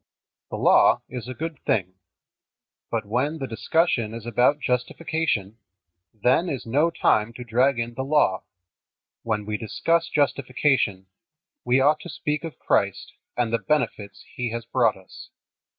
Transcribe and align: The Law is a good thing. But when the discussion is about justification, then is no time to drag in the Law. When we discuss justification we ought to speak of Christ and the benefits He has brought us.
The 0.49 0.57
Law 0.57 1.03
is 1.09 1.27
a 1.27 1.35
good 1.35 1.59
thing. 1.63 1.93
But 2.89 3.05
when 3.05 3.37
the 3.37 3.45
discussion 3.45 4.15
is 4.15 4.25
about 4.25 4.59
justification, 4.59 5.59
then 6.11 6.49
is 6.49 6.65
no 6.65 6.89
time 6.89 7.33
to 7.33 7.43
drag 7.43 7.77
in 7.77 7.93
the 7.93 8.01
Law. 8.01 8.41
When 9.21 9.45
we 9.45 9.57
discuss 9.57 10.09
justification 10.09 11.05
we 11.63 11.81
ought 11.81 11.99
to 11.99 12.09
speak 12.09 12.43
of 12.43 12.57
Christ 12.57 13.13
and 13.37 13.53
the 13.53 13.59
benefits 13.59 14.25
He 14.35 14.49
has 14.49 14.65
brought 14.65 14.97
us. 14.97 15.29